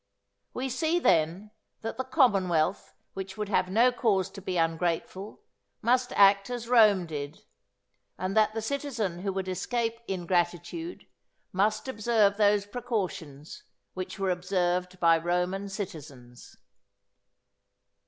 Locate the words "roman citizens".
15.19-16.57